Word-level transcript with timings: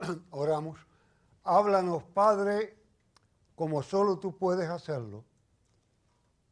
Oramos. 0.30 0.78
Háblanos, 1.44 2.02
Padre, 2.04 2.76
como 3.54 3.82
solo 3.82 4.18
tú 4.18 4.36
puedes 4.36 4.68
hacerlo. 4.68 5.24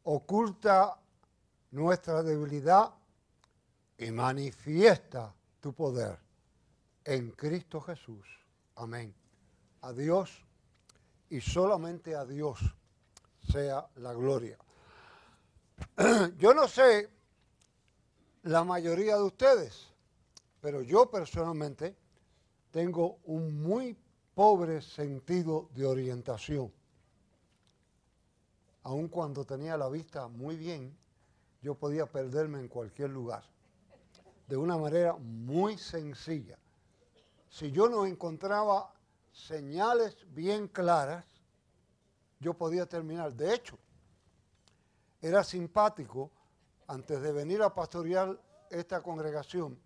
Oculta 0.03 0.99
nuestra 1.71 2.23
debilidad 2.23 2.93
y 3.97 4.11
manifiesta 4.11 5.33
tu 5.59 5.73
poder 5.73 6.17
en 7.03 7.31
Cristo 7.31 7.81
Jesús. 7.81 8.25
Amén. 8.75 9.13
A 9.81 9.93
Dios 9.93 10.43
y 11.29 11.41
solamente 11.41 12.15
a 12.15 12.25
Dios 12.25 12.59
sea 13.51 13.87
la 13.97 14.13
gloria. 14.13 14.57
Yo 16.37 16.53
no 16.53 16.67
sé 16.67 17.09
la 18.43 18.63
mayoría 18.63 19.15
de 19.17 19.23
ustedes, 19.23 19.87
pero 20.61 20.81
yo 20.81 21.09
personalmente 21.09 21.95
tengo 22.71 23.19
un 23.25 23.61
muy 23.61 23.97
pobre 24.35 24.81
sentido 24.81 25.69
de 25.73 25.85
orientación. 25.85 26.71
Aun 28.83 29.07
cuando 29.07 29.45
tenía 29.45 29.77
la 29.77 29.89
vista 29.89 30.27
muy 30.27 30.55
bien, 30.55 30.95
yo 31.61 31.75
podía 31.75 32.05
perderme 32.05 32.59
en 32.59 32.67
cualquier 32.67 33.09
lugar. 33.09 33.43
De 34.47 34.55
una 34.55 34.77
manera 34.77 35.15
muy 35.15 35.77
sencilla. 35.77 36.57
Si 37.49 37.71
yo 37.71 37.89
no 37.89 38.05
encontraba 38.05 38.93
señales 39.31 40.15
bien 40.33 40.67
claras, 40.67 41.25
yo 42.39 42.53
podía 42.53 42.85
terminar. 42.85 43.33
De 43.33 43.53
hecho, 43.53 43.77
era 45.21 45.43
simpático, 45.43 46.31
antes 46.87 47.21
de 47.21 47.31
venir 47.31 47.61
a 47.61 47.73
pastorear 47.73 48.39
esta 48.69 49.01
congregación, 49.01 49.77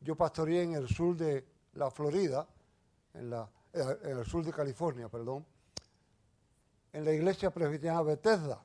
yo 0.00 0.16
pastoreé 0.16 0.62
en 0.62 0.74
el 0.74 0.88
sur 0.88 1.16
de 1.16 1.46
la 1.76 1.90
Florida, 1.90 2.46
en, 3.14 3.30
la, 3.30 3.48
en 3.72 4.18
el 4.18 4.24
sur 4.24 4.44
de 4.44 4.52
California, 4.52 5.08
perdón, 5.08 5.46
en 6.92 7.04
la 7.04 7.12
iglesia 7.12 7.50
presbiteriana 7.50 8.02
Bethesda, 8.02 8.62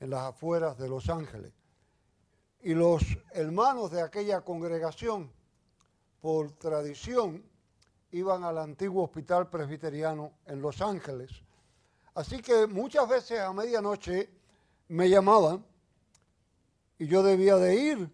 en 0.00 0.10
las 0.10 0.22
afueras 0.22 0.78
de 0.78 0.88
Los 0.88 1.08
Ángeles. 1.08 1.52
Y 2.60 2.74
los 2.74 3.02
hermanos 3.32 3.90
de 3.90 4.02
aquella 4.02 4.42
congregación, 4.42 5.32
por 6.20 6.52
tradición, 6.52 7.44
iban 8.12 8.44
al 8.44 8.58
antiguo 8.58 9.04
hospital 9.04 9.48
presbiteriano 9.50 10.32
en 10.46 10.62
Los 10.62 10.80
Ángeles. 10.80 11.30
Así 12.14 12.40
que 12.40 12.66
muchas 12.66 13.08
veces 13.08 13.40
a 13.40 13.52
medianoche 13.52 14.30
me 14.88 15.08
llamaban 15.08 15.64
y 16.98 17.06
yo 17.06 17.22
debía 17.22 17.56
de 17.56 17.74
ir. 17.74 18.10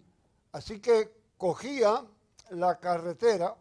Así 0.52 0.80
que 0.80 1.12
cogía 1.36 2.04
la 2.50 2.78
carretera 2.78 3.54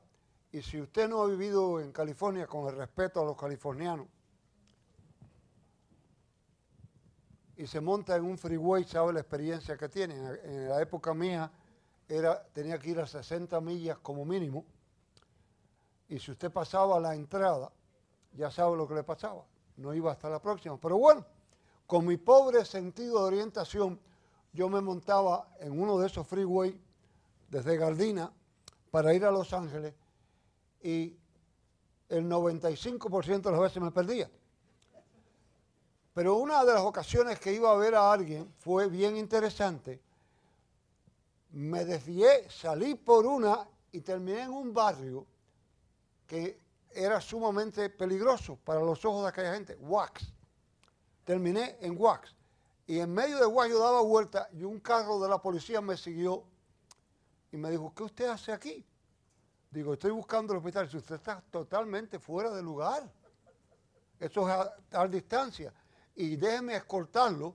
y 0.51 0.61
si 0.61 0.79
usted 0.81 1.09
no 1.09 1.21
ha 1.21 1.27
vivido 1.27 1.79
en 1.79 1.91
California 1.91 2.47
con 2.47 2.67
el 2.67 2.75
respeto 2.75 3.21
a 3.21 3.25
los 3.25 3.35
californianos 3.35 4.07
y 7.57 7.67
se 7.67 7.81
monta 7.81 8.15
en 8.15 8.23
un 8.23 8.37
freeway, 8.37 8.83
sabe 8.85 9.13
la 9.13 9.19
experiencia 9.19 9.75
que 9.77 9.89
tiene. 9.89 10.15
En 10.15 10.69
la 10.69 10.81
época 10.81 11.13
mía 11.13 11.51
era, 12.07 12.43
tenía 12.53 12.79
que 12.79 12.91
ir 12.91 12.99
a 12.99 13.07
60 13.07 13.59
millas 13.61 13.97
como 13.97 14.25
mínimo 14.25 14.63
y 16.07 16.19
si 16.19 16.31
usted 16.31 16.51
pasaba 16.51 16.99
la 16.99 17.15
entrada, 17.15 17.71
ya 18.33 18.49
sabe 18.51 18.77
lo 18.77 18.87
que 18.87 18.93
le 18.93 19.03
pasaba. 19.03 19.43
No 19.75 19.93
iba 19.93 20.11
hasta 20.11 20.29
la 20.29 20.41
próxima. 20.41 20.79
Pero 20.79 20.97
bueno, 20.97 21.25
con 21.85 22.05
mi 22.05 22.17
pobre 22.17 22.63
sentido 22.63 23.19
de 23.19 23.25
orientación, 23.25 23.99
yo 24.53 24.69
me 24.69 24.79
montaba 24.79 25.49
en 25.59 25.79
uno 25.79 25.97
de 25.97 26.07
esos 26.07 26.25
freeways 26.25 26.75
desde 27.49 27.77
Gardina 27.77 28.31
para 28.91 29.13
ir 29.13 29.25
a 29.25 29.31
Los 29.31 29.51
Ángeles 29.53 29.93
y 30.87 31.13
el 32.07 32.29
95% 32.29 33.41
de 33.41 33.51
las 33.51 33.59
veces 33.59 33.83
me 33.83 33.91
perdía. 33.91 34.31
Pero 36.13 36.35
una 36.35 36.63
de 36.63 36.73
las 36.73 36.81
ocasiones 36.81 37.41
que 37.41 37.51
iba 37.51 37.69
a 37.69 37.75
ver 37.75 37.93
a 37.93 38.09
alguien 38.09 38.53
fue 38.59 38.87
bien 38.87 39.17
interesante. 39.17 40.01
Me 41.51 41.83
desvié, 41.83 42.49
salí 42.49 42.95
por 42.95 43.25
una 43.25 43.67
y 43.91 43.99
terminé 43.99 44.43
en 44.43 44.51
un 44.51 44.73
barrio 44.73 45.27
que 46.25 46.57
era 46.89 47.19
sumamente 47.19 47.89
peligroso 47.89 48.57
para 48.63 48.79
los 48.79 49.03
ojos 49.03 49.23
de 49.23 49.29
aquella 49.29 49.55
gente, 49.55 49.75
Wax. 49.81 50.31
Terminé 51.25 51.75
en 51.81 51.99
Wax. 51.99 52.33
Y 52.85 52.99
en 52.99 53.13
medio 53.13 53.39
de 53.39 53.45
Wax 53.45 53.69
yo 53.71 53.79
daba 53.79 53.99
vuelta 53.99 54.47
y 54.53 54.63
un 54.63 54.79
carro 54.79 55.19
de 55.19 55.27
la 55.27 55.41
policía 55.41 55.81
me 55.81 55.97
siguió 55.97 56.45
y 57.51 57.57
me 57.57 57.71
dijo, 57.71 57.93
¿qué 57.93 58.03
usted 58.03 58.29
hace 58.29 58.53
aquí? 58.53 58.85
Digo, 59.69 59.93
estoy 59.93 60.11
buscando 60.11 60.53
el 60.53 60.57
hospital. 60.57 60.89
Si 60.89 60.97
usted 60.97 61.15
está 61.15 61.41
totalmente 61.51 62.19
fuera 62.19 62.51
de 62.51 62.63
lugar, 62.63 63.09
eso 64.19 64.49
es 64.49 64.55
a 64.55 64.75
tal 64.89 65.11
distancia. 65.11 65.73
Y 66.15 66.35
déjeme 66.35 66.75
escoltarlo 66.75 67.53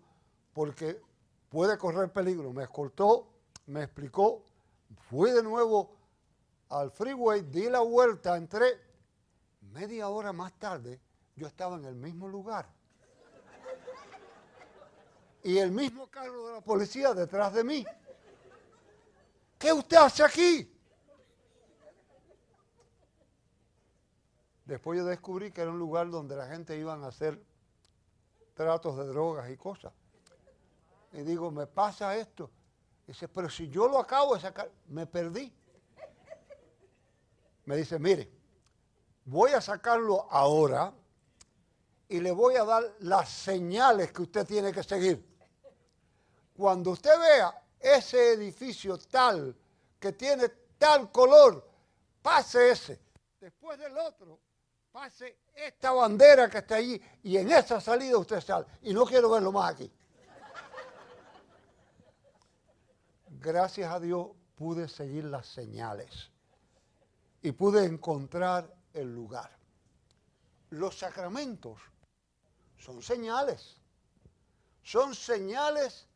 porque 0.52 1.00
puede 1.48 1.76
correr 1.78 2.12
peligro. 2.12 2.52
Me 2.52 2.64
escoltó, 2.64 3.28
me 3.66 3.82
explicó, 3.84 4.44
fui 5.08 5.30
de 5.30 5.42
nuevo 5.42 5.96
al 6.68 6.90
freeway, 6.90 7.42
di 7.42 7.68
la 7.68 7.80
vuelta, 7.80 8.36
entré. 8.36 8.80
Media 9.72 10.08
hora 10.08 10.32
más 10.32 10.52
tarde, 10.58 11.00
yo 11.34 11.46
estaba 11.46 11.76
en 11.76 11.86
el 11.86 11.94
mismo 11.94 12.28
lugar. 12.28 12.66
Y 15.44 15.58
el 15.58 15.72
mismo 15.72 16.06
carro 16.08 16.46
de 16.46 16.52
la 16.54 16.60
policía 16.60 17.14
detrás 17.14 17.52
de 17.52 17.64
mí. 17.64 17.84
¿Qué 19.58 19.72
usted 19.72 19.96
hace 19.96 20.22
aquí? 20.22 20.71
Después 24.72 24.98
yo 24.98 25.04
descubrí 25.04 25.52
que 25.52 25.60
era 25.60 25.70
un 25.70 25.78
lugar 25.78 26.08
donde 26.08 26.34
la 26.34 26.46
gente 26.46 26.78
iba 26.78 26.94
a 26.94 27.06
hacer 27.06 27.38
tratos 28.54 28.96
de 28.96 29.04
drogas 29.04 29.50
y 29.50 29.56
cosas. 29.58 29.92
Y 31.12 31.20
digo, 31.20 31.50
me 31.50 31.66
pasa 31.66 32.16
esto. 32.16 32.48
dice, 33.06 33.28
pero 33.28 33.50
si 33.50 33.68
yo 33.68 33.86
lo 33.86 33.98
acabo 33.98 34.34
de 34.34 34.40
sacar, 34.40 34.70
me 34.88 35.06
perdí 35.06 35.52
me 37.66 37.76
dice, 37.76 37.98
mire, 37.98 38.32
voy 39.26 39.50
a 39.50 39.60
sacarlo 39.60 40.26
ahora 40.30 40.94
y 42.08 42.20
le 42.20 42.30
voy 42.32 42.56
a 42.56 42.64
dar 42.64 42.82
las 43.00 43.28
señales 43.28 44.10
que 44.10 44.22
usted 44.22 44.46
tiene 44.46 44.72
que 44.72 44.82
seguir. 44.82 45.22
Cuando 46.56 46.92
usted 46.92 47.12
vea 47.20 47.62
ese 47.78 48.32
edificio 48.32 48.96
tal, 48.96 49.54
que 50.00 50.12
tiene 50.12 50.48
tal 50.78 51.12
color, 51.12 51.62
pase 52.22 52.70
ese. 52.70 52.98
Después 53.38 53.78
del 53.78 53.98
otro, 53.98 54.40
pase 54.92 55.38
esta 55.54 55.90
bandera 55.90 56.50
que 56.50 56.58
está 56.58 56.76
allí 56.76 57.00
y 57.22 57.38
en 57.38 57.50
esa 57.50 57.80
salida 57.80 58.18
usted 58.18 58.40
sale. 58.40 58.66
Y 58.82 58.92
no 58.92 59.06
quiero 59.06 59.30
verlo 59.30 59.50
más 59.50 59.72
aquí. 59.72 59.90
Gracias 63.40 63.90
a 63.90 63.98
Dios 63.98 64.28
pude 64.54 64.86
seguir 64.86 65.24
las 65.24 65.46
señales 65.46 66.30
y 67.40 67.52
pude 67.52 67.84
encontrar 67.84 68.72
el 68.92 69.12
lugar. 69.12 69.50
Los 70.70 70.98
sacramentos 70.98 71.80
son 72.76 73.02
señales. 73.02 73.76
Son 74.82 75.14
señales 75.14 76.06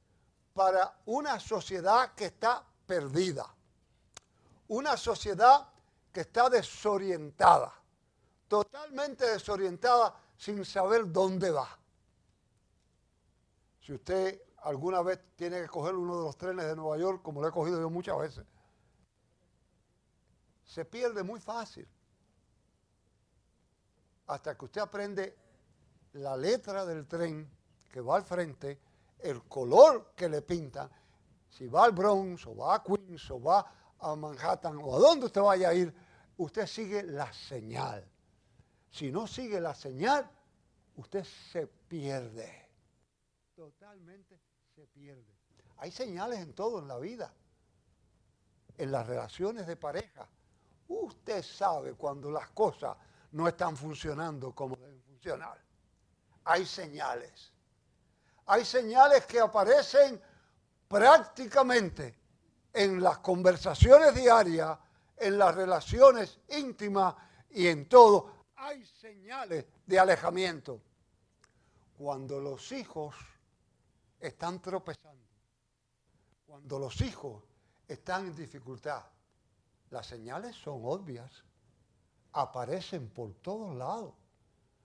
para 0.52 0.98
una 1.06 1.40
sociedad 1.40 2.14
que 2.14 2.26
está 2.26 2.64
perdida. 2.86 3.46
Una 4.68 4.96
sociedad 4.96 5.68
que 6.12 6.22
está 6.22 6.50
desorientada. 6.50 7.72
Totalmente 8.48 9.26
desorientada 9.26 10.14
sin 10.36 10.64
saber 10.64 11.10
dónde 11.10 11.50
va. 11.50 11.68
Si 13.80 13.92
usted 13.92 14.42
alguna 14.62 15.02
vez 15.02 15.20
tiene 15.36 15.62
que 15.62 15.68
coger 15.68 15.94
uno 15.94 16.18
de 16.18 16.24
los 16.24 16.36
trenes 16.36 16.66
de 16.66 16.76
Nueva 16.76 16.98
York, 16.98 17.22
como 17.22 17.40
lo 17.40 17.48
he 17.48 17.52
cogido 17.52 17.80
yo 17.80 17.88
muchas 17.88 18.18
veces, 18.18 18.44
se 20.64 20.84
pierde 20.84 21.22
muy 21.22 21.40
fácil. 21.40 21.88
Hasta 24.26 24.58
que 24.58 24.64
usted 24.64 24.80
aprende 24.80 25.36
la 26.14 26.36
letra 26.36 26.84
del 26.84 27.06
tren 27.06 27.48
que 27.90 28.00
va 28.00 28.16
al 28.16 28.24
frente, 28.24 28.80
el 29.20 29.44
color 29.44 30.12
que 30.16 30.28
le 30.28 30.42
pinta, 30.42 30.90
si 31.48 31.68
va 31.68 31.84
al 31.84 31.92
Bronx 31.92 32.46
o 32.46 32.56
va 32.56 32.74
a 32.74 32.82
Queens 32.82 33.30
o 33.30 33.40
va 33.40 33.64
a 33.98 34.14
Manhattan 34.14 34.78
o 34.82 34.96
a 34.96 34.98
donde 34.98 35.26
usted 35.26 35.40
vaya 35.40 35.68
a 35.68 35.74
ir, 35.74 35.94
usted 36.36 36.66
sigue 36.66 37.02
la 37.02 37.32
señal. 37.32 38.06
Si 38.96 39.12
no 39.12 39.26
sigue 39.26 39.60
la 39.60 39.74
señal, 39.74 40.30
usted 40.96 41.24
se 41.24 41.66
pierde. 41.66 42.68
Totalmente 43.54 44.40
se 44.74 44.86
pierde. 44.86 45.36
Hay 45.78 45.90
señales 45.90 46.40
en 46.40 46.54
todo 46.54 46.78
en 46.78 46.88
la 46.88 46.98
vida. 46.98 47.32
En 48.78 48.90
las 48.90 49.06
relaciones 49.06 49.66
de 49.66 49.76
pareja, 49.76 50.28
Usted 50.88 51.42
sabe 51.42 51.94
cuando 51.94 52.30
las 52.30 52.48
cosas 52.50 52.96
no 53.32 53.48
están 53.48 53.76
funcionando 53.76 54.54
como 54.54 54.76
deben 54.76 55.02
funcionar. 55.02 55.60
Hay 56.44 56.64
señales. 56.64 57.52
Hay 58.46 58.64
señales 58.64 59.26
que 59.26 59.40
aparecen 59.40 60.20
prácticamente 60.86 62.16
en 62.72 63.02
las 63.02 63.18
conversaciones 63.18 64.14
diarias, 64.14 64.78
en 65.16 65.38
las 65.38 65.54
relaciones 65.54 66.38
íntimas 66.50 67.14
y 67.50 67.66
en 67.66 67.88
todo 67.88 68.35
hay 68.56 68.84
señales 68.84 69.66
de 69.86 69.98
alejamiento. 69.98 70.80
Cuando 71.98 72.40
los 72.40 72.72
hijos 72.72 73.14
están 74.20 74.60
tropezando, 74.60 75.24
cuando 76.46 76.78
los 76.78 77.00
hijos 77.00 77.42
están 77.88 78.26
en 78.26 78.36
dificultad, 78.36 79.02
las 79.90 80.06
señales 80.06 80.56
son 80.56 80.80
obvias, 80.84 81.44
aparecen 82.32 83.08
por 83.08 83.34
todos 83.34 83.74
lados, 83.76 84.12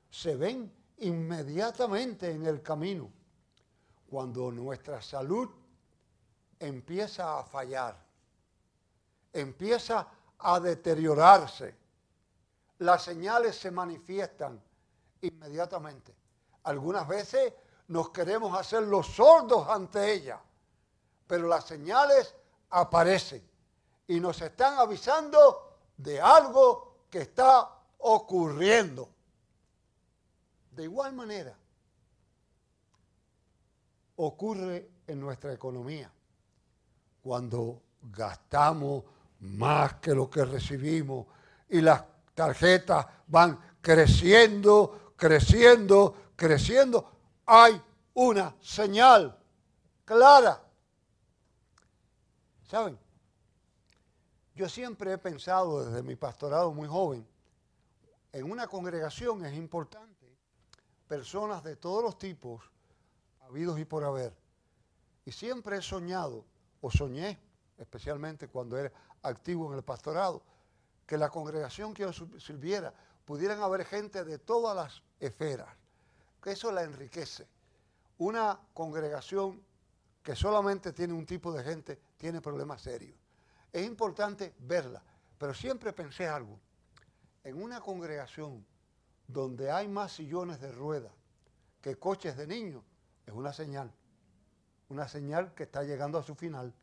se 0.09 0.35
ven 0.35 0.71
inmediatamente 0.99 2.31
en 2.31 2.45
el 2.45 2.61
camino. 2.61 3.09
Cuando 4.09 4.51
nuestra 4.51 5.01
salud 5.01 5.49
empieza 6.59 7.39
a 7.39 7.43
fallar, 7.43 7.97
empieza 9.33 10.07
a 10.37 10.59
deteriorarse, 10.59 11.75
las 12.81 13.03
señales 13.03 13.55
se 13.55 13.69
manifiestan 13.69 14.59
inmediatamente. 15.21 16.15
Algunas 16.63 17.07
veces 17.07 17.53
nos 17.89 18.09
queremos 18.09 18.57
hacer 18.57 18.81
los 18.83 19.05
sordos 19.05 19.67
ante 19.67 20.11
ella, 20.11 20.41
pero 21.27 21.47
las 21.47 21.65
señales 21.65 22.33
aparecen 22.71 23.47
y 24.07 24.19
nos 24.19 24.41
están 24.41 24.79
avisando 24.79 25.77
de 25.95 26.19
algo 26.19 27.05
que 27.11 27.19
está 27.19 27.69
ocurriendo. 27.99 29.09
De 30.71 30.83
igual 30.83 31.13
manera, 31.13 31.55
ocurre 34.15 34.89
en 35.05 35.19
nuestra 35.19 35.53
economía. 35.53 36.11
Cuando 37.21 37.79
gastamos 38.01 39.03
más 39.41 39.95
que 39.95 40.15
lo 40.15 40.31
que 40.31 40.45
recibimos 40.45 41.27
y 41.69 41.81
las 41.81 42.03
tarjetas 42.33 43.05
van 43.27 43.59
creciendo, 43.81 45.13
creciendo, 45.15 46.15
creciendo, 46.35 47.11
hay 47.45 47.81
una 48.13 48.55
señal 48.61 49.37
clara. 50.05 50.61
¿Saben? 52.67 52.97
Yo 54.55 54.69
siempre 54.69 55.13
he 55.13 55.17
pensado 55.17 55.85
desde 55.85 56.03
mi 56.03 56.15
pastorado 56.15 56.71
muy 56.73 56.87
joven, 56.87 57.27
en 58.33 58.49
una 58.49 58.67
congregación 58.67 59.45
es 59.45 59.53
importante 59.55 60.11
personas 61.11 61.61
de 61.61 61.75
todos 61.75 62.01
los 62.01 62.17
tipos, 62.17 62.63
habidos 63.41 63.77
y 63.77 63.83
por 63.83 64.05
haber. 64.05 64.33
Y 65.25 65.33
siempre 65.33 65.75
he 65.75 65.81
soñado, 65.81 66.45
o 66.79 66.89
soñé, 66.89 67.37
especialmente 67.77 68.47
cuando 68.47 68.77
era 68.77 68.89
activo 69.21 69.69
en 69.69 69.77
el 69.77 69.83
pastorado, 69.83 70.41
que 71.05 71.17
la 71.17 71.29
congregación 71.29 71.93
que 71.93 72.03
yo 72.03 72.13
sirviera 72.39 72.93
pudieran 73.25 73.61
haber 73.61 73.85
gente 73.85 74.23
de 74.23 74.39
todas 74.39 74.75
las 74.75 75.03
esferas, 75.19 75.69
que 76.41 76.51
eso 76.51 76.71
la 76.71 76.83
enriquece. 76.83 77.47
Una 78.17 78.59
congregación 78.73 79.63
que 80.23 80.35
solamente 80.35 80.93
tiene 80.93 81.13
un 81.13 81.25
tipo 81.25 81.51
de 81.51 81.63
gente 81.63 81.99
tiene 82.17 82.41
problemas 82.41 82.81
serios. 82.81 83.17
Es 83.71 83.85
importante 83.85 84.53
verla, 84.59 85.03
pero 85.37 85.53
siempre 85.53 85.93
pensé 85.93 86.27
algo. 86.27 86.59
En 87.43 87.61
una 87.61 87.81
congregación 87.81 88.65
donde 89.27 89.71
hay 89.71 89.87
más 89.87 90.11
sillones 90.11 90.59
de 90.59 90.71
rueda 90.71 91.11
que 91.81 91.97
coches 91.97 92.37
de 92.37 92.45
niños, 92.45 92.83
es 93.25 93.33
una 93.33 93.53
señal. 93.53 93.91
Una 94.89 95.07
señal 95.07 95.53
que 95.55 95.63
está 95.63 95.83
llegando 95.83 96.19
a 96.19 96.23
su 96.23 96.35
final. 96.35 96.73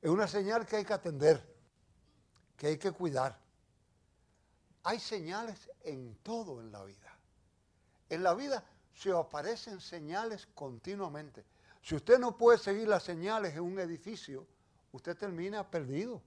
Es 0.00 0.10
una 0.10 0.28
señal 0.28 0.66
que 0.66 0.76
hay 0.76 0.84
que 0.84 0.92
atender, 0.92 1.49
que 2.60 2.66
hay 2.66 2.76
que 2.76 2.92
cuidar. 2.92 3.38
Hay 4.82 5.00
señales 5.00 5.70
en 5.82 6.14
todo 6.16 6.60
en 6.60 6.70
la 6.70 6.84
vida. 6.84 7.16
En 8.10 8.22
la 8.22 8.34
vida 8.34 8.62
se 8.92 9.10
aparecen 9.10 9.80
señales 9.80 10.46
continuamente. 10.54 11.42
Si 11.80 11.94
usted 11.94 12.18
no 12.18 12.36
puede 12.36 12.58
seguir 12.58 12.86
las 12.86 13.02
señales 13.02 13.54
en 13.54 13.62
un 13.62 13.78
edificio, 13.78 14.46
usted 14.92 15.16
termina 15.16 15.70
perdido. 15.70 16.20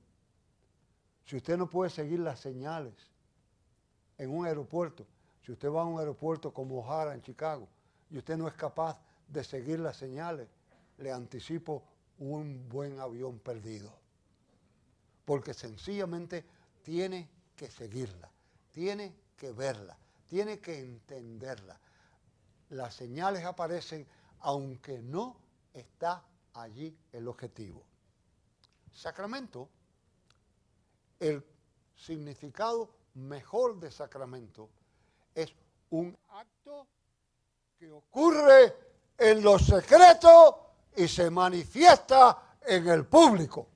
Si 1.23 1.37
usted 1.37 1.55
no 1.55 1.69
puede 1.69 1.91
seguir 1.91 2.19
las 2.21 2.39
señales 2.39 2.95
en 4.17 4.35
un 4.35 4.47
aeropuerto, 4.47 5.05
si 5.45 5.51
usted 5.51 5.69
va 5.69 5.83
a 5.83 5.85
un 5.85 5.99
aeropuerto 5.99 6.51
como 6.51 6.79
O'Hara 6.79 7.13
en 7.13 7.21
Chicago 7.21 7.67
y 8.09 8.17
usted 8.17 8.37
no 8.37 8.47
es 8.47 8.55
capaz 8.55 8.99
de 9.27 9.43
seguir 9.43 9.79
las 9.79 9.97
señales, 9.97 10.47
le 10.97 11.11
anticipo 11.11 11.83
un 12.17 12.67
buen 12.69 12.99
avión 12.99 13.37
perdido. 13.37 14.02
Porque 15.25 15.53
sencillamente 15.53 16.45
tiene 16.81 17.29
que 17.55 17.69
seguirla, 17.69 18.29
tiene 18.71 19.13
que 19.37 19.51
verla, 19.51 19.97
tiene 20.27 20.59
que 20.59 20.79
entenderla. 20.79 21.79
Las 22.69 22.95
señales 22.95 23.45
aparecen 23.45 24.05
aunque 24.41 24.99
no 24.99 25.37
está 25.73 26.23
allí 26.53 26.95
el 27.11 27.27
objetivo. 27.27 27.83
Sacramento, 28.91 29.69
el 31.19 31.43
significado 31.95 32.89
mejor 33.15 33.79
de 33.79 33.91
sacramento 33.91 34.69
es 35.33 35.53
un 35.91 36.15
acto 36.29 36.87
que 37.77 37.89
ocurre 37.91 38.75
en 39.17 39.41
lo 39.41 39.57
secreto 39.57 40.71
y 40.95 41.07
se 41.07 41.29
manifiesta 41.29 42.57
en 42.65 42.87
el 42.87 43.05
público. 43.05 43.67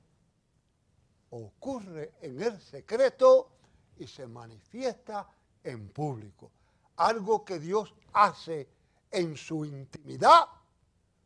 Ocurre 1.37 2.13
en 2.21 2.41
el 2.41 2.59
secreto 2.59 3.49
y 3.97 4.07
se 4.07 4.27
manifiesta 4.27 5.29
en 5.63 5.89
público. 5.89 6.51
Algo 6.97 7.45
que 7.45 7.59
Dios 7.59 7.93
hace 8.13 8.67
en 9.11 9.37
su 9.37 9.63
intimidad, 9.65 10.47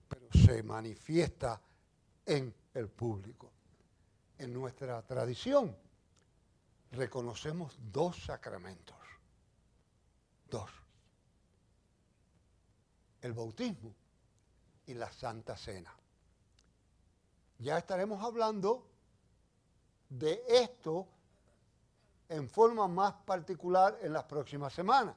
pero 0.09 0.27
se 0.33 0.63
manifiesta 0.63 1.61
en 2.25 2.53
el 2.73 2.89
público. 2.89 3.51
En 4.37 4.53
nuestra 4.53 5.01
tradición 5.03 5.75
reconocemos 6.91 7.77
dos 7.91 8.17
sacramentos. 8.25 8.97
Dos. 10.49 10.69
El 13.21 13.33
bautismo 13.33 13.93
y 14.87 14.93
la 14.93 15.09
Santa 15.11 15.55
Cena. 15.55 15.95
Ya 17.59 17.77
estaremos 17.77 18.23
hablando 18.23 18.90
de 20.11 20.43
esto 20.47 21.07
en 22.29 22.47
forma 22.47 22.87
más 22.87 23.13
particular 23.25 23.97
en 24.03 24.13
las 24.13 24.25
próximas 24.25 24.71
semanas. 24.73 25.15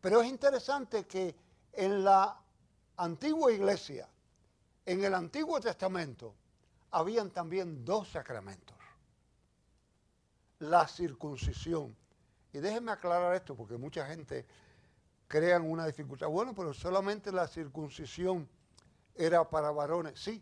Pero 0.00 0.22
es 0.22 0.28
interesante 0.28 1.04
que 1.04 1.34
en 1.72 2.02
la 2.02 2.40
antigua 2.96 3.52
iglesia, 3.52 4.08
en 4.86 5.04
el 5.04 5.14
Antiguo 5.14 5.60
Testamento, 5.60 6.34
habían 6.90 7.30
también 7.30 7.84
dos 7.84 8.08
sacramentos. 8.08 8.76
La 10.60 10.88
circuncisión 10.88 11.94
y 12.54 12.60
déjenme 12.60 12.92
aclarar 12.92 13.34
esto 13.34 13.56
porque 13.56 13.76
mucha 13.76 14.06
gente 14.06 14.46
crea 15.26 15.60
una 15.60 15.86
dificultad. 15.86 16.28
Bueno, 16.28 16.54
pero 16.54 16.72
solamente 16.72 17.32
la 17.32 17.48
circuncisión 17.48 18.48
era 19.16 19.50
para 19.50 19.72
varones, 19.72 20.20
sí, 20.20 20.40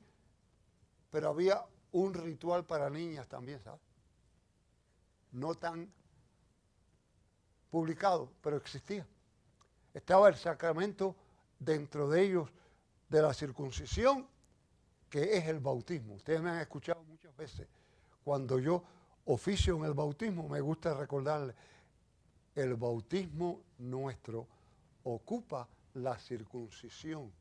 pero 1.11 1.31
había 1.31 1.64
un 1.93 2.15
ritual 2.15 2.65
para 2.65 2.91
niñas 2.91 3.29
también, 3.29 3.61
¿sabes? 3.63 3.81
No 5.33 5.55
tan 5.55 5.91
publicado, 7.71 8.31
pero 8.43 8.57
existía. 8.57 9.07
Estaba 9.95 10.29
el 10.29 10.37
sacramento 10.37 11.17
dentro 11.59 12.09
de 12.09 12.23
ellos 12.23 12.51
de 13.09 13.23
la 13.23 13.33
circuncisión, 13.35 14.27
que 15.09 15.37
es 15.37 15.47
el 15.47 15.61
bautismo. 15.61 16.15
Ustedes 16.15 16.41
me 16.41 16.51
han 16.51 16.61
escuchado 16.61 17.03
muchas 17.05 17.37
veces. 17.37 17.69
Cuando 18.25 18.59
yo 18.59 18.83
oficio 19.27 19.77
en 19.77 19.85
el 19.85 19.95
bautismo, 19.95 20.49
me 20.49 20.61
gusta 20.61 20.95
recordarles, 20.95 21.55
el 22.55 22.75
bautismo 22.77 23.63
nuestro 23.79 24.47
ocupa 25.05 25.69
la 25.95 26.19
circuncisión 26.19 27.33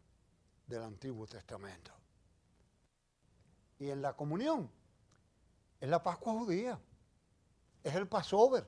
del 0.68 0.84
Antiguo 0.84 1.28
Testamento. 1.28 2.01
Y 3.82 3.90
en 3.90 4.00
la 4.00 4.14
comunión. 4.14 4.70
Es 5.80 5.90
la 5.90 6.04
Pascua 6.04 6.34
judía, 6.34 6.80
es 7.84 7.96
el 7.96 8.08
Passover, 8.08 8.64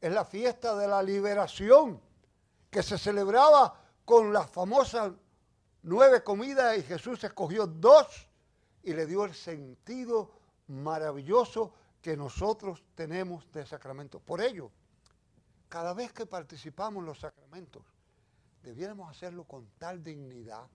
es 0.00 0.12
la 0.12 0.24
fiesta 0.24 0.76
de 0.76 0.88
la 0.88 1.00
liberación 1.00 2.00
que 2.68 2.82
se 2.82 2.98
celebraba 2.98 3.80
con 4.04 4.32
las 4.32 4.50
famosas 4.50 5.12
nueve 5.82 6.24
comidas 6.24 6.76
y 6.76 6.82
Jesús 6.82 7.22
escogió 7.22 7.68
dos 7.68 8.26
y 8.82 8.94
le 8.94 9.06
dio 9.06 9.24
el 9.24 9.32
sentido 9.32 10.32
maravilloso 10.66 11.72
que 12.02 12.16
nosotros 12.16 12.82
tenemos 12.96 13.48
de 13.52 13.64
sacramento. 13.64 14.18
Por 14.18 14.40
ello, 14.40 14.72
cada 15.68 15.94
vez 15.94 16.12
que 16.12 16.26
participamos 16.26 17.02
en 17.02 17.06
los 17.06 17.20
sacramentos, 17.20 17.84
debiéramos 18.60 19.08
hacerlo 19.08 19.44
con 19.44 19.68
tal 19.78 20.02
dignidad, 20.02 20.66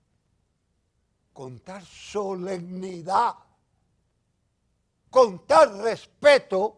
con 1.35 1.59
tal 1.59 1.85
solemnidad, 1.85 3.35
con 5.09 5.45
tal 5.45 5.79
respeto, 5.83 6.77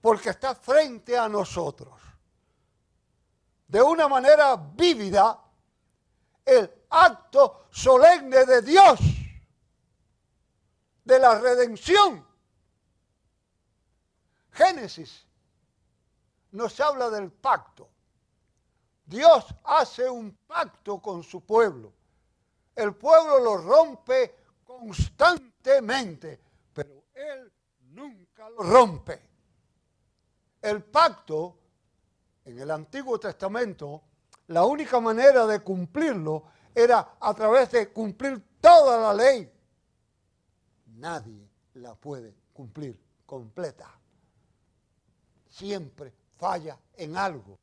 porque 0.00 0.30
está 0.30 0.54
frente 0.54 1.18
a 1.18 1.28
nosotros. 1.28 2.00
De 3.66 3.82
una 3.82 4.06
manera 4.06 4.54
vívida, 4.54 5.42
el 6.44 6.72
acto 6.88 7.66
solemne 7.72 8.44
de 8.44 8.62
Dios, 8.62 9.00
de 11.02 11.18
la 11.18 11.40
redención. 11.40 12.24
Génesis 14.52 15.26
nos 16.52 16.78
habla 16.78 17.10
del 17.10 17.32
pacto. 17.32 17.88
Dios 19.04 19.46
hace 19.64 20.08
un 20.08 20.30
pacto 20.46 21.02
con 21.02 21.24
su 21.24 21.40
pueblo. 21.44 21.95
El 22.76 22.94
pueblo 22.94 23.40
lo 23.40 23.56
rompe 23.56 24.34
constantemente, 24.62 26.38
pero 26.74 27.04
Él 27.14 27.50
nunca 27.92 28.50
lo 28.50 28.62
rompe. 28.62 29.20
El 30.60 30.84
pacto 30.84 31.58
en 32.44 32.58
el 32.58 32.70
Antiguo 32.70 33.18
Testamento, 33.18 34.02
la 34.48 34.64
única 34.64 35.00
manera 35.00 35.46
de 35.46 35.60
cumplirlo 35.60 36.44
era 36.74 37.16
a 37.18 37.32
través 37.32 37.70
de 37.70 37.90
cumplir 37.90 38.58
toda 38.60 39.00
la 39.00 39.14
ley. 39.14 39.50
Nadie 40.96 41.48
la 41.74 41.94
puede 41.94 42.34
cumplir 42.52 43.00
completa. 43.24 43.90
Siempre 45.48 46.12
falla 46.36 46.78
en 46.94 47.16
algo. 47.16 47.58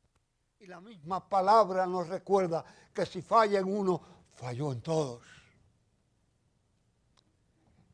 Y 0.58 0.66
la 0.66 0.80
misma 0.80 1.28
palabra 1.28 1.86
nos 1.86 2.08
recuerda 2.08 2.64
que 2.92 3.06
si 3.06 3.22
falla 3.22 3.60
en 3.60 3.76
uno, 3.76 4.13
falló 4.34 4.72
en 4.72 4.80
todos. 4.80 5.22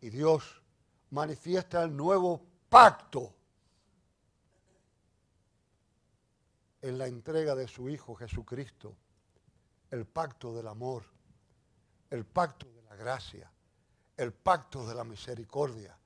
Y 0.01 0.11
Dios 0.11 0.63
manifiesta 1.11 1.83
el 1.83 1.97
nuevo 1.97 2.43
pacto 2.69 3.35
en 6.83 6.97
la 6.97 7.07
entrega 7.07 7.55
de 7.55 7.69
su 7.69 7.89
Hijo 7.89 8.15
Jesucristo, 8.15 8.97
el 9.91 10.07
pacto 10.07 10.55
del 10.55 10.69
amor, 10.69 11.05
el 12.09 12.25
pacto 12.25 12.67
de 12.73 12.83
la 12.83 12.97
gracia, 12.97 13.51
el 14.17 14.33
pacto 14.33 14.87
de 14.87 14.95
la 14.95 15.05
misericordia, 15.05 15.97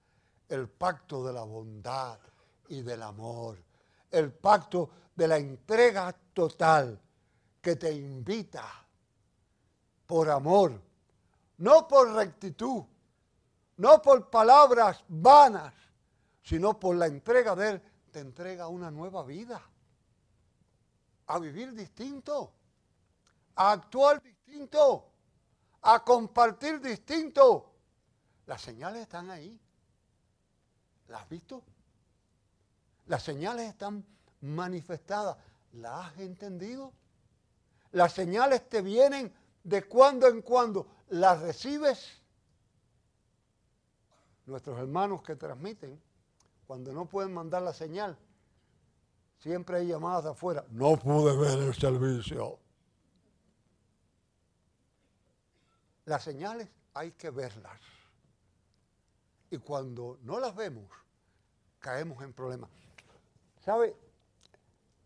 el 0.48 0.68
pacto 0.68 1.24
de 1.24 1.32
la 1.32 1.42
bondad 1.42 2.18
y 2.68 2.82
del 2.82 3.02
amor, 3.02 3.62
el 4.10 4.32
pacto 4.32 4.90
de 5.14 5.28
la 5.28 5.36
entrega 5.36 6.12
total 6.32 7.00
que 7.60 7.76
te 7.76 7.92
invita 7.92 8.83
por 10.06 10.30
amor, 10.30 10.80
no 11.58 11.88
por 11.88 12.12
rectitud, 12.12 12.84
no 13.76 14.02
por 14.02 14.30
palabras 14.30 15.02
vanas, 15.08 15.74
sino 16.42 16.78
por 16.78 16.96
la 16.96 17.06
entrega 17.06 17.54
de 17.54 17.70
Él, 17.70 17.82
te 18.10 18.20
entrega 18.20 18.68
una 18.68 18.90
nueva 18.90 19.24
vida, 19.24 19.60
a 21.26 21.38
vivir 21.38 21.72
distinto, 21.72 22.52
a 23.56 23.72
actuar 23.72 24.22
distinto, 24.22 25.10
a 25.82 26.04
compartir 26.04 26.80
distinto. 26.80 27.72
Las 28.46 28.60
señales 28.60 29.02
están 29.02 29.30
ahí. 29.30 29.58
¿Las 31.08 31.22
has 31.22 31.28
visto? 31.28 31.62
Las 33.06 33.22
señales 33.22 33.68
están 33.68 34.04
manifestadas. 34.40 35.36
¿Las 35.72 36.06
has 36.06 36.18
entendido? 36.18 36.92
Las 37.92 38.12
señales 38.12 38.68
te 38.68 38.82
vienen 38.82 39.32
de 39.64 39.82
cuando 39.82 40.28
en 40.28 40.42
cuando. 40.42 40.86
¿Las 41.08 41.40
recibes? 41.40 42.22
Nuestros 44.46 44.78
hermanos 44.78 45.22
que 45.22 45.36
transmiten, 45.36 46.00
cuando 46.66 46.92
no 46.92 47.06
pueden 47.06 47.32
mandar 47.32 47.62
la 47.62 47.72
señal, 47.72 48.16
siempre 49.38 49.78
hay 49.78 49.88
llamadas 49.88 50.24
de 50.24 50.30
afuera. 50.30 50.64
No 50.70 50.96
pude 50.96 51.36
ver 51.36 51.58
el 51.58 51.74
servicio. 51.74 52.58
Las 56.04 56.22
señales 56.22 56.68
hay 56.92 57.12
que 57.12 57.30
verlas. 57.30 57.80
Y 59.50 59.58
cuando 59.58 60.18
no 60.22 60.38
las 60.40 60.54
vemos, 60.54 60.90
caemos 61.78 62.22
en 62.22 62.32
problemas. 62.32 62.70
¿Sabe? 63.64 63.96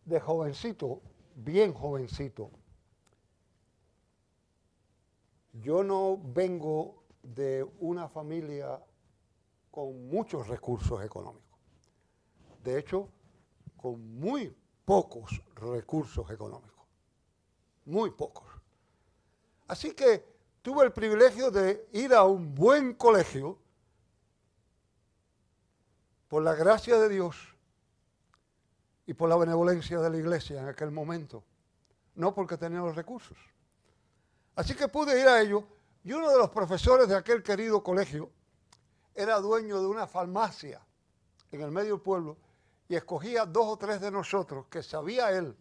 De 0.04 0.18
jovencito, 0.18 1.00
bien 1.36 1.72
jovencito, 1.72 2.50
yo 5.60 5.82
no 5.82 6.18
vengo 6.18 7.04
de 7.22 7.66
una 7.80 8.08
familia 8.08 8.82
con 9.70 10.08
muchos 10.08 10.48
recursos 10.48 11.04
económicos. 11.04 11.58
De 12.62 12.78
hecho, 12.78 13.08
con 13.76 14.18
muy 14.18 14.54
pocos 14.84 15.42
recursos 15.54 16.30
económicos. 16.30 16.86
Muy 17.84 18.10
pocos. 18.10 18.46
Así 19.66 19.92
que 19.92 20.24
tuve 20.62 20.84
el 20.84 20.92
privilegio 20.92 21.50
de 21.50 21.88
ir 21.92 22.14
a 22.14 22.24
un 22.24 22.54
buen 22.54 22.94
colegio 22.94 23.58
por 26.28 26.42
la 26.42 26.54
gracia 26.54 26.98
de 26.98 27.08
Dios 27.08 27.36
y 29.06 29.14
por 29.14 29.28
la 29.28 29.36
benevolencia 29.36 29.98
de 30.00 30.10
la 30.10 30.18
iglesia 30.18 30.60
en 30.60 30.68
aquel 30.68 30.90
momento, 30.90 31.42
no 32.14 32.34
porque 32.34 32.58
tenía 32.58 32.80
los 32.80 32.94
recursos. 32.94 33.38
Así 34.58 34.74
que 34.74 34.88
pude 34.88 35.20
ir 35.20 35.28
a 35.28 35.40
ello 35.40 35.62
y 36.02 36.12
uno 36.12 36.28
de 36.30 36.36
los 36.36 36.50
profesores 36.50 37.06
de 37.06 37.14
aquel 37.14 37.44
querido 37.44 37.80
colegio 37.80 38.28
era 39.14 39.38
dueño 39.38 39.80
de 39.80 39.86
una 39.86 40.08
farmacia 40.08 40.84
en 41.52 41.60
el 41.60 41.70
medio 41.70 41.92
del 41.92 42.00
pueblo 42.00 42.36
y 42.88 42.96
escogía 42.96 43.46
dos 43.46 43.68
o 43.68 43.76
tres 43.76 44.00
de 44.00 44.10
nosotros 44.10 44.66
que 44.68 44.82
sabía 44.82 45.30
él 45.30 45.56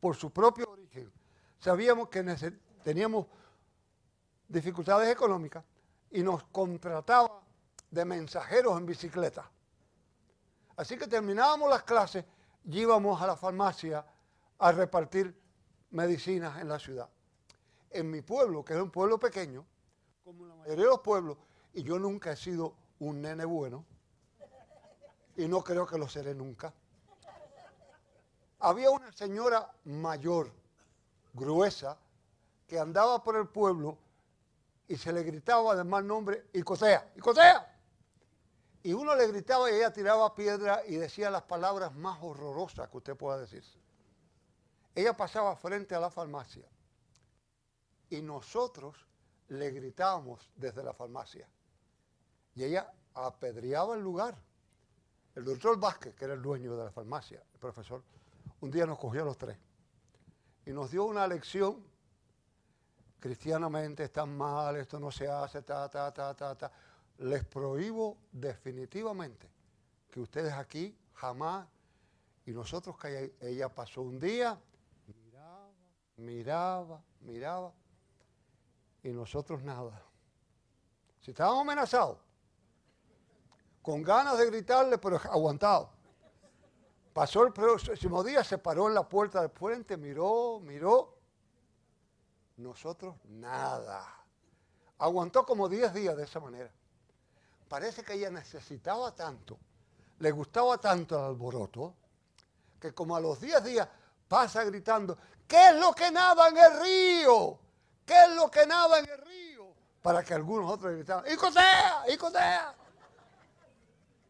por 0.00 0.16
su 0.16 0.32
propio 0.32 0.70
origen, 0.70 1.12
sabíamos 1.58 2.08
que 2.08 2.24
teníamos 2.82 3.26
dificultades 4.48 5.12
económicas 5.12 5.62
y 6.10 6.22
nos 6.22 6.44
contrataba 6.44 7.42
de 7.90 8.04
mensajeros 8.06 8.78
en 8.78 8.86
bicicleta. 8.86 9.50
Así 10.76 10.96
que 10.96 11.08
terminábamos 11.08 11.68
las 11.68 11.82
clases 11.82 12.24
y 12.64 12.80
íbamos 12.80 13.20
a 13.20 13.26
la 13.26 13.36
farmacia 13.36 14.02
a 14.60 14.72
repartir 14.72 15.38
medicinas 15.90 16.58
en 16.62 16.70
la 16.70 16.78
ciudad. 16.78 17.10
En 17.94 18.10
mi 18.10 18.22
pueblo, 18.22 18.64
que 18.64 18.72
era 18.72 18.82
un 18.82 18.90
pueblo 18.90 19.20
pequeño, 19.20 19.64
como 20.24 20.44
la 20.46 20.56
mayoría 20.56 20.84
de 20.84 20.90
los 20.90 21.00
pueblos, 21.00 21.38
y 21.72 21.84
yo 21.84 21.96
nunca 21.96 22.32
he 22.32 22.36
sido 22.36 22.74
un 22.98 23.22
nene 23.22 23.44
bueno, 23.44 23.84
y 25.36 25.46
no 25.46 25.62
creo 25.62 25.86
que 25.86 25.96
lo 25.96 26.08
seré 26.08 26.34
nunca, 26.34 26.74
había 28.58 28.90
una 28.90 29.12
señora 29.12 29.70
mayor, 29.84 30.50
gruesa, 31.34 31.96
que 32.66 32.80
andaba 32.80 33.22
por 33.22 33.36
el 33.36 33.46
pueblo 33.46 33.96
y 34.88 34.96
se 34.96 35.12
le 35.12 35.22
gritaba 35.22 35.76
de 35.76 35.84
mal 35.84 36.04
nombre, 36.04 36.48
Icosea, 36.52 37.12
Icosea. 37.14 37.70
Y 38.82 38.92
uno 38.92 39.14
le 39.14 39.28
gritaba 39.28 39.70
y 39.70 39.76
ella 39.76 39.92
tiraba 39.92 40.34
piedra 40.34 40.82
y 40.84 40.96
decía 40.96 41.30
las 41.30 41.42
palabras 41.42 41.94
más 41.94 42.18
horrorosas 42.20 42.88
que 42.88 42.96
usted 42.96 43.16
pueda 43.16 43.38
decir. 43.38 43.62
Ella 44.96 45.16
pasaba 45.16 45.54
frente 45.54 45.94
a 45.94 46.00
la 46.00 46.10
farmacia 46.10 46.66
y 48.10 48.22
nosotros 48.22 49.06
le 49.48 49.70
gritábamos 49.70 50.48
desde 50.56 50.82
la 50.82 50.92
farmacia. 50.92 51.48
Y 52.54 52.64
ella 52.64 52.92
apedreaba 53.14 53.94
el 53.94 54.02
lugar. 54.02 54.36
El 55.34 55.44
doctor 55.44 55.78
Vázquez, 55.78 56.14
que 56.14 56.24
era 56.24 56.34
el 56.34 56.42
dueño 56.42 56.76
de 56.76 56.84
la 56.84 56.90
farmacia, 56.92 57.42
el 57.52 57.58
profesor, 57.58 58.02
un 58.60 58.70
día 58.70 58.86
nos 58.86 58.98
cogió 58.98 59.22
a 59.22 59.24
los 59.24 59.36
tres 59.36 59.58
y 60.64 60.70
nos 60.70 60.90
dio 60.90 61.04
una 61.04 61.26
lección 61.26 61.84
cristianamente, 63.18 64.04
están 64.04 64.36
mal, 64.36 64.76
esto 64.76 65.00
no 65.00 65.10
se 65.10 65.28
hace, 65.28 65.62
ta, 65.62 65.88
ta, 65.88 66.12
ta, 66.12 66.34
ta, 66.34 66.54
ta 66.54 66.72
les 67.18 67.44
prohíbo 67.44 68.18
definitivamente 68.32 69.48
que 70.10 70.20
ustedes 70.20 70.52
aquí 70.52 70.96
jamás, 71.14 71.66
y 72.46 72.52
nosotros 72.52 72.98
que 72.98 73.34
ella 73.40 73.68
pasó 73.68 74.02
un 74.02 74.18
día, 74.18 74.58
miraba, 75.06 75.70
miraba, 76.16 77.02
miraba, 77.20 77.72
y 79.04 79.10
nosotros 79.10 79.62
nada. 79.62 80.02
Si 81.20 81.30
estábamos 81.30 81.60
amenazados, 81.62 82.18
con 83.80 84.02
ganas 84.02 84.36
de 84.36 84.46
gritarle, 84.46 84.98
pero 84.98 85.20
aguantado. 85.30 85.90
Pasó 87.12 87.44
el 87.44 87.52
próximo 87.52 88.24
día, 88.24 88.42
se 88.42 88.58
paró 88.58 88.88
en 88.88 88.94
la 88.94 89.08
puerta 89.08 89.40
del 89.40 89.52
puente, 89.52 89.96
miró, 89.96 90.58
miró. 90.60 91.16
Nosotros 92.56 93.14
nada. 93.26 94.04
Aguantó 94.98 95.46
como 95.46 95.68
10 95.68 95.94
días 95.94 96.16
de 96.16 96.24
esa 96.24 96.40
manera 96.40 96.72
parece 97.74 98.04
que 98.04 98.14
ella 98.14 98.30
necesitaba 98.30 99.12
tanto, 99.16 99.58
le 100.20 100.30
gustaba 100.30 100.78
tanto 100.78 101.18
el 101.18 101.24
alboroto, 101.24 101.94
que 102.80 102.94
como 102.94 103.16
a 103.16 103.20
los 103.20 103.40
10 103.40 103.64
días 103.64 103.88
pasa 104.28 104.62
gritando, 104.62 105.18
¿qué 105.48 105.70
es 105.70 105.76
lo 105.80 105.92
que 105.92 106.08
nada 106.10 106.48
en 106.50 106.56
el 106.56 106.80
río? 106.80 107.58
¿Qué 108.04 108.14
es 108.24 108.36
lo 108.36 108.50
que 108.50 108.66
nada 108.66 108.98
en 108.98 109.08
el 109.08 109.18
río? 109.18 109.66
Para 110.02 110.22
que 110.22 110.34
algunos 110.34 110.70
otros 110.70 110.92
gritaran, 110.92 111.24
¡Icosea! 111.32 112.04
¡Icosea! 112.12 112.74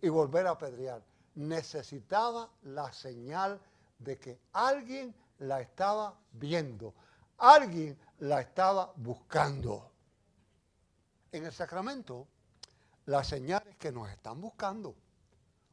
Y 0.02 0.09
volver 0.09 0.47
a 0.47 0.50
apedrear. 0.50 1.02
necesitaba 1.35 2.49
la 2.62 2.93
señal 2.93 3.61
de 3.99 4.19
que 4.19 4.38
alguien 4.52 5.14
la 5.38 5.61
estaba 5.61 6.14
viendo, 6.33 6.95
alguien 7.38 7.99
la 8.21 8.40
estaba 8.40 8.93
buscando. 8.97 9.90
En 11.33 11.47
el 11.47 11.52
sacramento, 11.52 12.28
las 13.07 13.26
señales 13.26 13.76
que 13.76 13.90
nos 13.90 14.09
están 14.11 14.40
buscando 14.40 14.95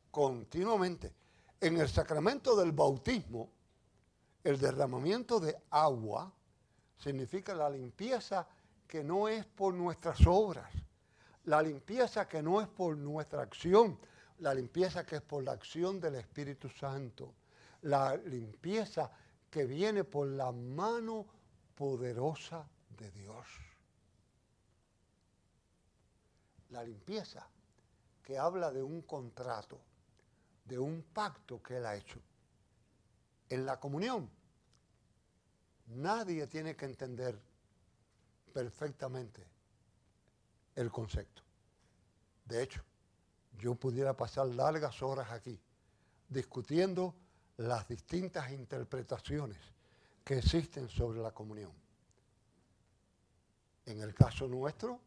continuamente. 0.10 1.14
En 1.60 1.80
el 1.80 1.88
sacramento 1.88 2.56
del 2.56 2.72
bautismo, 2.72 3.50
el 4.44 4.60
derramamiento 4.60 5.40
de 5.40 5.56
agua 5.70 6.34
significa 7.02 7.54
la 7.56 7.70
limpieza 7.70 8.48
que 8.88 9.04
no 9.04 9.28
es 9.28 9.46
por 9.46 9.74
nuestras 9.74 10.20
obras, 10.28 10.72
la 11.46 11.62
limpieza 11.62 12.28
que 12.28 12.44
no 12.44 12.62
es 12.62 12.68
por 12.68 12.96
nuestra 12.96 13.42
acción, 13.42 14.00
la 14.40 14.54
limpieza 14.54 15.06
que 15.06 15.16
es 15.16 15.22
por 15.22 15.44
la 15.44 15.54
acción 15.54 16.00
del 16.00 16.16
Espíritu 16.16 16.70
Santo, 16.70 17.34
la 17.82 18.16
limpieza 18.16 19.10
que 19.50 19.66
viene 19.66 20.04
por 20.04 20.28
la 20.28 20.52
mano 20.52 21.26
poderosa 21.76 22.68
de 22.90 23.12
Dios. 23.12 23.48
La 26.70 26.84
limpieza 26.84 27.48
que 28.24 28.38
habla 28.38 28.72
de 28.72 28.84
un 28.84 29.02
contrato, 29.02 29.80
de 30.66 30.78
un 30.78 31.04
pacto 31.14 31.62
que 31.62 31.78
Él 31.78 31.86
ha 31.86 31.96
hecho. 31.96 32.20
En 33.50 33.66
la 33.66 33.80
comunión, 33.80 34.30
nadie 35.92 36.48
tiene 36.48 36.76
que 36.76 36.86
entender 36.86 37.40
perfectamente 38.54 39.46
el 40.76 40.92
concepto. 40.92 41.42
De 42.46 42.64
hecho, 42.64 42.84
yo 43.58 43.76
pudiera 43.76 44.16
pasar 44.16 44.48
largas 44.48 45.02
horas 45.02 45.30
aquí 45.32 45.60
discutiendo 46.28 47.16
las 47.58 47.88
distintas 47.88 48.52
interpretaciones 48.52 49.58
que 50.24 50.38
existen 50.38 50.88
sobre 50.88 51.20
la 51.20 51.32
comunión. 51.32 51.72
En 53.86 54.02
el 54.02 54.14
caso 54.14 54.48
nuestro, 54.48 55.00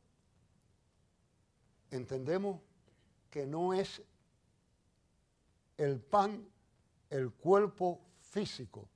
entendemos 1.90 2.60
que 3.30 3.46
no 3.46 3.72
es 3.72 4.02
el 5.76 6.00
pan 6.00 6.46
el 7.10 7.32
cuerpo 7.32 8.00
físico 8.20 8.88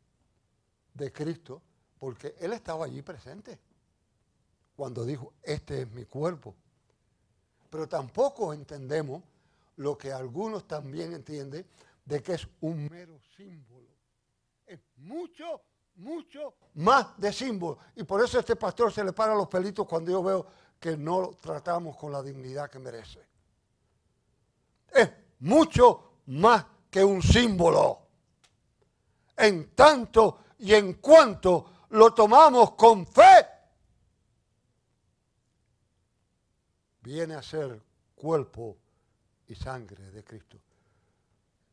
de 0.94 1.12
Cristo, 1.12 1.62
porque 1.98 2.34
Él 2.38 2.52
estaba 2.52 2.84
allí 2.84 3.02
presente 3.02 3.58
cuando 4.76 5.04
dijo, 5.04 5.32
este 5.42 5.82
es 5.82 5.90
mi 5.90 6.04
cuerpo. 6.04 6.54
Pero 7.68 7.88
tampoco 7.88 8.52
entendemos 8.52 9.22
lo 9.76 9.98
que 9.98 10.12
algunos 10.12 10.66
también 10.66 11.12
entienden 11.12 11.66
de 12.04 12.22
que 12.22 12.34
es 12.34 12.46
un 12.60 12.88
mero 12.88 13.18
símbolo. 13.36 13.88
Es 14.66 14.80
mucho, 14.96 15.60
mucho 15.96 16.54
más 16.74 17.18
de 17.18 17.32
símbolo. 17.32 17.78
Y 17.96 18.04
por 18.04 18.24
eso 18.24 18.38
este 18.38 18.56
pastor 18.56 18.92
se 18.92 19.04
le 19.04 19.12
para 19.12 19.34
los 19.34 19.48
pelitos 19.48 19.86
cuando 19.86 20.10
yo 20.10 20.22
veo 20.22 20.46
que 20.78 20.96
no 20.96 21.20
lo 21.20 21.30
tratamos 21.30 21.96
con 21.96 22.12
la 22.12 22.22
dignidad 22.22 22.70
que 22.70 22.78
merece. 22.78 23.20
Es 24.92 25.10
mucho 25.40 26.20
más 26.26 26.64
que 26.90 27.04
un 27.04 27.22
símbolo. 27.22 27.98
En 29.36 29.74
tanto 29.74 30.38
y 30.58 30.74
en 30.74 30.94
cuanto 30.94 31.77
lo 31.90 32.12
tomamos 32.12 32.72
con 32.72 33.06
fe, 33.06 33.46
viene 37.00 37.34
a 37.34 37.42
ser 37.42 37.80
cuerpo 38.14 38.76
y 39.46 39.54
sangre 39.54 40.10
de 40.10 40.22
Cristo. 40.22 40.58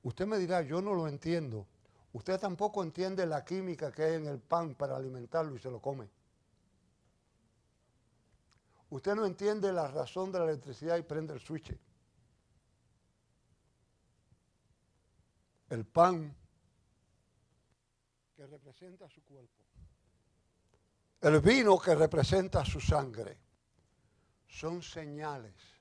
Usted 0.04 0.26
me 0.26 0.38
dirá, 0.38 0.62
yo 0.62 0.82
no 0.82 0.94
lo 0.94 1.08
entiendo. 1.08 1.66
Usted 2.14 2.40
tampoco 2.40 2.84
entiende 2.84 3.26
la 3.26 3.44
química 3.44 3.92
que 3.92 4.04
hay 4.04 4.14
en 4.14 4.28
el 4.28 4.40
pan 4.40 4.76
para 4.76 4.96
alimentarlo 4.96 5.56
y 5.56 5.60
se 5.60 5.70
lo 5.70 5.82
come. 5.82 6.10
Usted 8.90 9.16
no 9.16 9.26
entiende 9.26 9.74
la 9.74 9.90
razón 9.90 10.32
de 10.32 10.40
la 10.40 10.46
electricidad 10.46 10.98
y 10.98 11.02
prende 11.02 11.34
el 11.34 11.42
switch. 11.42 11.76
El 15.70 15.86
pan 15.86 16.34
que 18.36 18.46
representa 18.46 19.10
su 19.10 19.22
cuerpo. 19.24 19.65
El 21.26 21.42
vino 21.42 21.80
que 21.80 21.96
representa 21.96 22.64
su 22.64 22.80
sangre. 22.80 23.40
Son 24.48 24.82
señales 24.82 25.76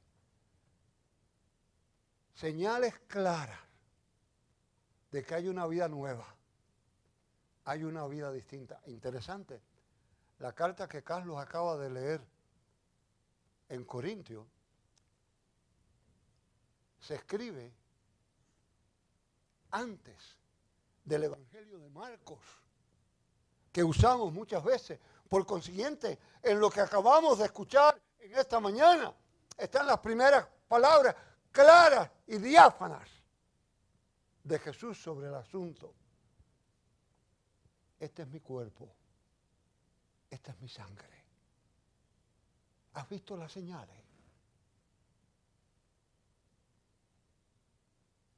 señales 2.35 2.99
claras 3.07 3.59
de 5.11 5.25
que 5.25 5.35
hay 5.35 5.49
una 5.49 5.67
vida 5.67 5.89
nueva, 5.89 6.27
hay 7.65 7.85
una 7.85 8.07
vida 8.07 8.33
distinta. 8.33 8.81
Interesante, 8.87 9.63
la 10.39 10.53
carta 10.53 10.89
que 10.89 11.03
Carlos 11.03 11.39
acaba 11.39 11.77
de 11.77 11.91
leer 11.91 12.21
en 13.69 13.85
Corintio 13.85 14.47
se 17.01 17.15
escribe 17.15 17.73
antes 19.71 20.37
del 21.05 21.25
Evangelio 21.25 21.79
de 21.79 21.91
Marcos, 21.91 22.41
que 23.73 23.85
usamos 23.85 24.33
muchas 24.33 24.65
veces. 24.65 24.99
Por 25.29 25.47
consiguiente, 25.47 26.19
en 26.43 26.61
lo 26.61 26.71
que 26.71 26.81
acabamos 26.81 27.39
de 27.39 27.47
escuchar 27.47 28.01
en 28.19 28.35
esta 28.37 28.61
mañana, 28.61 29.15
están 29.57 29.87
las 29.87 29.99
primeras 29.99 30.47
palabras 30.69 31.15
claras 31.51 32.11
y 32.27 32.39
diáfanas 32.39 33.09
de 34.43 34.59
Jesús 34.59 35.01
sobre 35.01 35.29
el 35.29 35.35
asunto. 35.35 35.95
Este 37.99 38.23
es 38.23 38.29
mi 38.29 38.41
cuerpo, 38.41 38.95
esta 40.29 40.53
es 40.53 40.61
mi 40.61 40.69
sangre. 40.69 41.25
¿Has 42.95 43.09
visto 43.09 43.37
las 43.37 43.53
señales? 43.53 44.05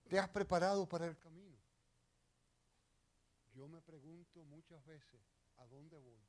¿Te 0.08 0.18
has 0.18 0.28
preparado 0.28 0.86
para 0.88 1.06
el 1.06 1.18
camino? 1.18 1.56
Yo 3.54 3.66
me 3.66 3.80
pregunto 3.80 4.44
muchas 4.44 4.84
veces, 4.86 5.20
¿a 5.56 5.66
dónde 5.66 5.98
voy? 5.98 6.25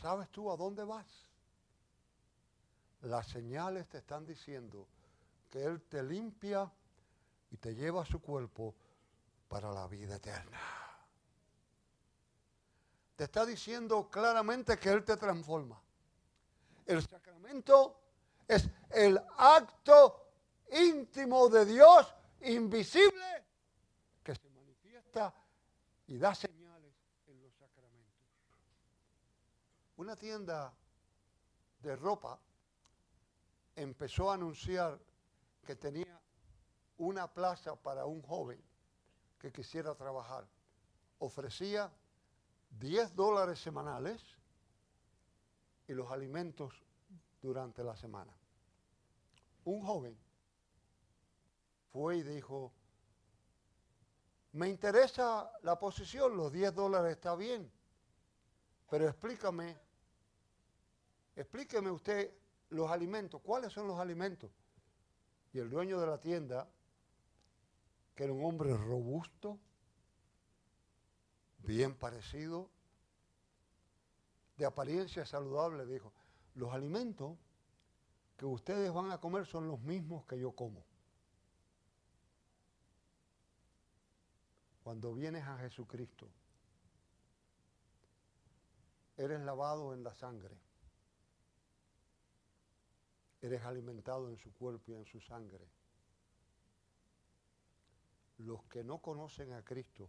¿Sabes 0.00 0.28
tú 0.30 0.50
a 0.50 0.56
dónde 0.56 0.84
vas? 0.84 1.28
las 3.02 3.28
señales 3.28 3.88
te 3.88 3.98
están 3.98 4.24
diciendo 4.26 4.88
que 5.48 5.62
Él 5.62 5.82
te 5.82 6.02
limpia 6.02 6.70
y 7.50 7.56
te 7.56 7.74
lleva 7.74 8.02
a 8.02 8.06
su 8.06 8.20
cuerpo 8.20 8.74
para 9.48 9.70
la 9.70 9.86
vida 9.86 10.16
eterna. 10.16 10.60
Te 13.16 13.24
está 13.24 13.46
diciendo 13.46 14.08
claramente 14.10 14.78
que 14.78 14.90
Él 14.90 15.04
te 15.04 15.16
transforma. 15.16 15.80
El 16.86 17.06
sacramento 17.06 18.00
es 18.46 18.68
el 18.90 19.20
acto 19.36 20.30
íntimo 20.72 21.48
de 21.48 21.64
Dios 21.64 22.14
invisible 22.42 23.44
que 24.22 24.34
se 24.34 24.48
manifiesta 24.50 25.34
y 26.06 26.18
da 26.18 26.34
señales 26.34 26.94
en 27.26 27.42
los 27.42 27.54
sacramentos. 27.54 28.08
Una 29.98 30.14
tienda 30.14 30.72
de 31.80 31.96
ropa 31.96 32.38
empezó 33.74 34.30
a 34.30 34.34
anunciar 34.34 34.96
que 35.66 35.74
tenía 35.74 36.20
una 36.98 37.26
plaza 37.26 37.74
para 37.74 38.06
un 38.06 38.22
joven 38.22 38.62
que 39.40 39.50
quisiera 39.50 39.96
trabajar. 39.96 40.46
Ofrecía 41.18 41.92
10 42.78 43.16
dólares 43.16 43.60
semanales 43.60 44.22
y 45.88 45.94
los 45.94 46.08
alimentos 46.12 46.72
durante 47.42 47.82
la 47.82 47.96
semana. 47.96 48.32
Un 49.64 49.82
joven 49.84 50.16
fue 51.90 52.18
y 52.18 52.22
dijo, 52.22 52.72
me 54.52 54.68
interesa 54.68 55.50
la 55.62 55.76
posición, 55.76 56.36
los 56.36 56.52
10 56.52 56.72
dólares 56.72 57.16
está 57.16 57.34
bien, 57.34 57.68
pero 58.88 59.08
explícame, 59.08 59.87
explíqueme 61.38 61.90
usted 61.90 62.34
los 62.70 62.90
alimentos. 62.90 63.40
¿Cuáles 63.40 63.72
son 63.72 63.86
los 63.86 63.98
alimentos? 63.98 64.50
Y 65.52 65.60
el 65.60 65.70
dueño 65.70 66.00
de 66.00 66.06
la 66.06 66.18
tienda, 66.18 66.68
que 68.14 68.24
era 68.24 68.32
un 68.32 68.44
hombre 68.44 68.76
robusto, 68.76 69.58
bien 71.58 71.94
parecido, 71.94 72.68
de 74.56 74.66
apariencia 74.66 75.24
saludable, 75.24 75.86
dijo, 75.86 76.12
los 76.56 76.72
alimentos 76.72 77.38
que 78.36 78.44
ustedes 78.44 78.92
van 78.92 79.12
a 79.12 79.18
comer 79.18 79.46
son 79.46 79.68
los 79.68 79.80
mismos 79.80 80.26
que 80.26 80.38
yo 80.40 80.50
como. 80.52 80.84
Cuando 84.82 85.14
vienes 85.14 85.44
a 85.44 85.58
Jesucristo, 85.58 86.28
eres 89.16 89.40
lavado 89.40 89.94
en 89.94 90.02
la 90.02 90.14
sangre 90.14 90.67
eres 93.40 93.62
alimentado 93.62 94.28
en 94.28 94.38
su 94.38 94.52
cuerpo 94.52 94.92
y 94.92 94.94
en 94.94 95.06
su 95.06 95.20
sangre. 95.20 95.68
los 98.38 98.62
que 98.66 98.84
no 98.84 98.98
conocen 98.98 99.52
a 99.52 99.64
Cristo 99.64 100.08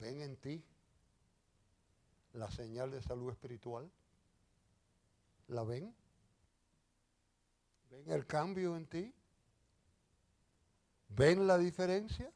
ven 0.00 0.20
en 0.20 0.36
ti 0.36 0.64
la 2.32 2.50
señal 2.50 2.90
de 2.90 3.00
salud 3.00 3.30
espiritual? 3.30 3.90
¿La 5.48 5.62
ven? 5.62 5.94
¿Ven 7.90 8.10
el 8.10 8.26
cambio 8.26 8.76
en 8.76 8.86
ti? 8.88 9.14
¿Ven 11.10 11.46
la 11.46 11.56
diferencia? 11.56 12.32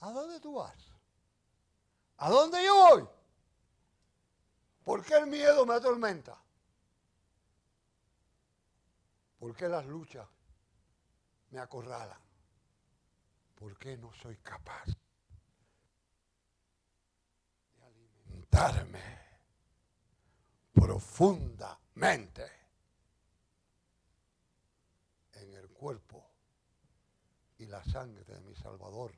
¿A 0.00 0.12
dónde 0.12 0.40
tú 0.40 0.54
vas? 0.54 0.76
¿A 2.18 2.28
dónde 2.28 2.62
yo 2.62 2.74
voy? 2.74 3.08
¿Por 4.84 5.04
qué 5.04 5.14
el 5.14 5.26
miedo 5.26 5.64
me 5.64 5.74
atormenta? 5.74 6.38
¿Por 9.40 9.56
qué 9.56 9.68
las 9.68 9.86
luchas 9.86 10.28
me 11.48 11.58
acorralan? 11.60 12.20
¿Por 13.54 13.78
qué 13.78 13.96
no 13.96 14.12
soy 14.12 14.36
capaz 14.36 14.84
de 17.74 17.82
alimentarme 17.82 19.00
profundamente 20.74 22.46
en 25.32 25.54
el 25.54 25.70
cuerpo 25.70 26.22
y 27.56 27.64
la 27.64 27.82
sangre 27.82 28.22
de 28.24 28.42
mi 28.42 28.54
Salvador? 28.54 29.14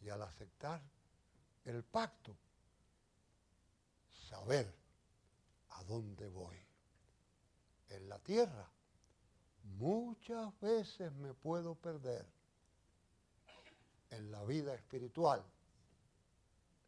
Y 0.00 0.08
al 0.08 0.22
aceptar 0.22 0.80
el 1.66 1.84
pacto, 1.84 2.34
saber 4.30 4.74
a 5.68 5.84
dónde 5.84 6.26
voy. 6.30 6.69
En 7.90 8.08
la 8.08 8.18
tierra 8.18 8.68
muchas 9.78 10.58
veces 10.60 11.12
me 11.12 11.34
puedo 11.34 11.74
perder. 11.74 12.26
En 14.10 14.30
la 14.32 14.42
vida 14.44 14.74
espiritual 14.74 15.44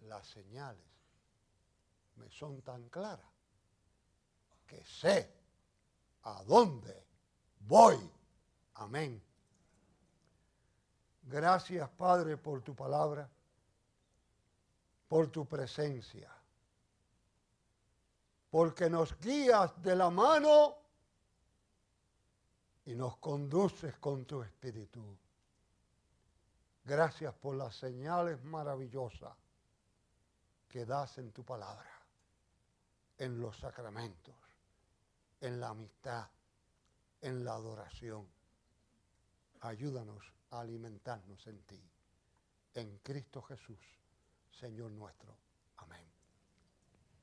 las 0.00 0.26
señales 0.26 0.84
me 2.16 2.28
son 2.30 2.60
tan 2.62 2.88
claras 2.88 3.30
que 4.66 4.82
sé 4.84 5.32
a 6.22 6.42
dónde 6.44 7.06
voy. 7.60 7.98
Amén. 8.74 9.22
Gracias 11.22 11.88
Padre 11.90 12.36
por 12.36 12.62
tu 12.62 12.74
palabra, 12.74 13.28
por 15.08 15.30
tu 15.30 15.46
presencia, 15.46 16.30
porque 18.50 18.90
nos 18.90 19.18
guías 19.20 19.80
de 19.82 19.94
la 19.94 20.10
mano 20.10 20.81
y 22.86 22.94
nos 22.94 23.16
conduces 23.18 23.96
con 23.98 24.24
tu 24.24 24.42
espíritu. 24.42 25.02
Gracias 26.84 27.32
por 27.34 27.54
las 27.54 27.76
señales 27.76 28.42
maravillosas 28.44 29.36
que 30.68 30.84
das 30.84 31.18
en 31.18 31.30
tu 31.30 31.44
palabra, 31.44 31.90
en 33.18 33.40
los 33.40 33.56
sacramentos, 33.56 34.34
en 35.40 35.60
la 35.60 35.68
amistad, 35.68 36.28
en 37.20 37.44
la 37.44 37.52
adoración. 37.52 38.26
Ayúdanos 39.60 40.24
a 40.50 40.60
alimentarnos 40.60 41.46
en 41.46 41.62
ti. 41.62 41.80
En 42.74 42.98
Cristo 42.98 43.42
Jesús, 43.42 43.78
Señor 44.50 44.90
nuestro. 44.90 45.36
Amén. 45.76 46.11